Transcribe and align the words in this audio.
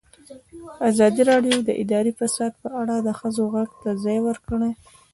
ازادي 0.89 1.21
راډیو 1.31 1.57
د 1.63 1.69
اداري 1.83 2.11
فساد 2.19 2.53
په 2.61 2.69
اړه 2.81 2.95
د 3.01 3.09
ښځو 3.19 3.43
غږ 3.53 3.69
ته 3.81 3.89
ځای 4.03 4.17
ورکړی. 4.27 4.71